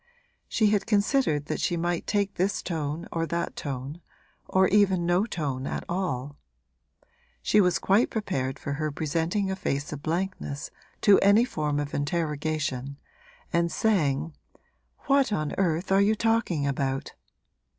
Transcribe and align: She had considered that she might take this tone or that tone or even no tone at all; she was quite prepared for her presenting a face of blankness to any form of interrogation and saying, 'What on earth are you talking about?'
She 0.49 0.71
had 0.71 0.87
considered 0.87 1.45
that 1.45 1.59
she 1.59 1.77
might 1.77 2.07
take 2.07 2.33
this 2.33 2.63
tone 2.63 3.07
or 3.11 3.27
that 3.27 3.55
tone 3.55 4.01
or 4.47 4.67
even 4.69 5.05
no 5.05 5.27
tone 5.27 5.67
at 5.67 5.83
all; 5.87 6.37
she 7.43 7.61
was 7.61 7.77
quite 7.77 8.09
prepared 8.09 8.57
for 8.57 8.73
her 8.81 8.89
presenting 8.89 9.51
a 9.51 9.55
face 9.55 9.93
of 9.93 10.01
blankness 10.01 10.71
to 11.01 11.19
any 11.19 11.45
form 11.45 11.79
of 11.79 11.93
interrogation 11.93 12.97
and 13.53 13.71
saying, 13.71 14.33
'What 15.01 15.31
on 15.31 15.53
earth 15.59 15.91
are 15.91 16.01
you 16.01 16.15
talking 16.15 16.65
about?' 16.65 17.13